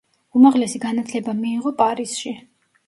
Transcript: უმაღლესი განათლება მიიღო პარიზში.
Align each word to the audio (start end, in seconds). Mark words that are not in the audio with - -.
უმაღლესი 0.39 0.81
განათლება 0.87 1.37
მიიღო 1.43 1.77
პარიზში. 1.85 2.37